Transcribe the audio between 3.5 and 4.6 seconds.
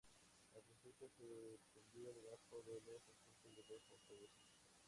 de los autobuses.